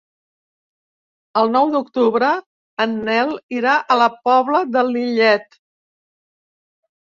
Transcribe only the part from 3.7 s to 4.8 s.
a la Pobla